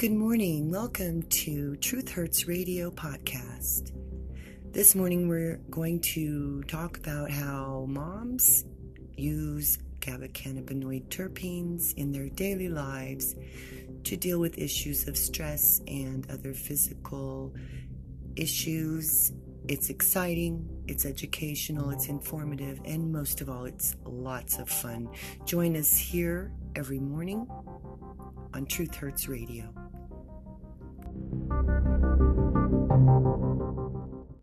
Good 0.00 0.12
morning. 0.12 0.70
Welcome 0.70 1.24
to 1.24 1.76
Truth 1.76 2.08
Hurts 2.12 2.48
Radio 2.48 2.90
podcast. 2.90 3.92
This 4.72 4.94
morning 4.94 5.28
we're 5.28 5.60
going 5.68 6.00
to 6.14 6.62
talk 6.62 6.96
about 6.96 7.30
how 7.30 7.84
moms 7.86 8.64
use 9.14 9.76
GABA 10.00 10.28
cannabinoid 10.28 11.08
terpenes 11.08 11.92
in 11.98 12.12
their 12.12 12.30
daily 12.30 12.70
lives 12.70 13.36
to 14.04 14.16
deal 14.16 14.40
with 14.40 14.56
issues 14.56 15.06
of 15.06 15.18
stress 15.18 15.82
and 15.86 16.26
other 16.30 16.54
physical 16.54 17.54
issues. 18.36 19.32
It's 19.68 19.90
exciting, 19.90 20.66
it's 20.88 21.04
educational, 21.04 21.90
it's 21.90 22.08
informative, 22.08 22.80
and 22.86 23.12
most 23.12 23.42
of 23.42 23.50
all, 23.50 23.66
it's 23.66 23.96
lots 24.06 24.58
of 24.58 24.70
fun. 24.70 25.10
Join 25.44 25.76
us 25.76 25.94
here 25.98 26.54
every 26.74 27.00
morning 27.00 27.46
on 28.54 28.64
Truth 28.64 28.94
Hurts 28.94 29.28
Radio. 29.28 29.70